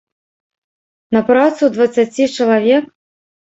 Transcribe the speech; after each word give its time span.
На 1.17 1.21
працу 1.29 1.63
дваццаці 1.77 2.31
чалавек? 2.41 2.93